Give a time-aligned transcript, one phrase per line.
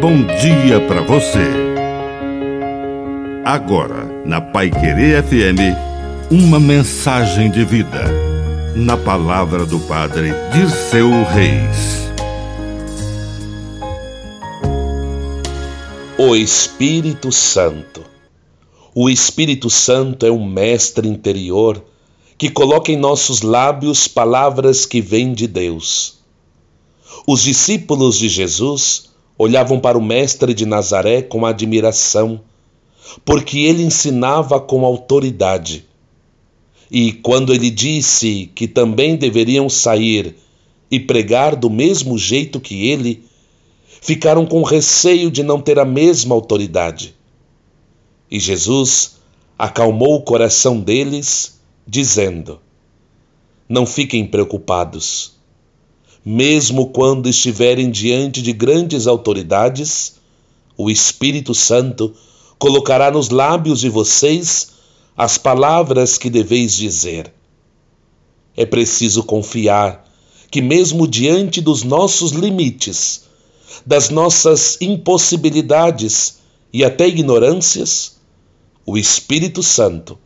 [0.00, 1.46] bom dia para você.
[3.44, 5.76] Agora, na Pai Querer FM,
[6.30, 8.06] uma mensagem de vida.
[8.74, 12.08] Na palavra do Padre Dirceu Reis.
[16.16, 18.02] O Espírito Santo.
[18.94, 21.84] O Espírito Santo é um mestre interior
[22.38, 26.20] que coloca em nossos lábios palavras que vêm de Deus.
[27.26, 29.09] Os discípulos de Jesus
[29.42, 32.42] olhavam para o Mestre de Nazaré com admiração,
[33.24, 35.86] porque ele ensinava com autoridade.
[36.90, 40.36] E quando ele disse que também deveriam sair
[40.90, 43.24] e pregar do mesmo jeito que ele,
[44.02, 47.14] ficaram com receio de não ter a mesma autoridade.
[48.30, 49.20] E Jesus
[49.58, 52.60] acalmou o coração deles, dizendo:
[53.66, 55.39] Não fiquem preocupados
[56.24, 60.16] mesmo quando estiverem diante de grandes autoridades,
[60.76, 62.14] o Espírito Santo
[62.58, 64.72] colocará nos lábios de vocês
[65.16, 67.32] as palavras que deveis dizer.
[68.54, 70.06] É preciso confiar
[70.50, 73.24] que, mesmo diante dos nossos limites,
[73.86, 76.38] das nossas impossibilidades
[76.72, 78.16] e até ignorâncias,
[78.84, 80.18] o Espírito Santo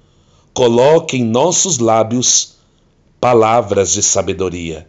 [0.52, 2.54] coloque em nossos lábios
[3.20, 4.88] palavras de sabedoria